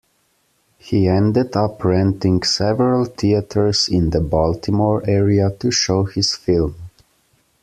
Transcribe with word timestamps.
He 0.79 1.07
ended 1.07 1.55
up 1.55 1.83
renting 1.85 2.41
several 2.41 3.05
theaters 3.05 3.87
in 3.87 4.09
the 4.09 4.19
Baltimore 4.19 5.07
area 5.07 5.51
to 5.51 5.69
show 5.69 6.05
his 6.05 6.33
film. 6.35 6.75